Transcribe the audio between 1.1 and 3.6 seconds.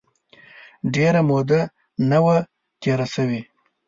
موده نه وه تېره سوې.